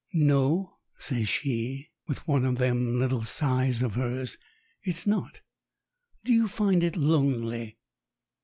[0.13, 4.35] "No," says she, with one of them little sighs of hers,
[4.81, 5.41] "it's not.
[6.23, 7.77] Do you find it lonely?"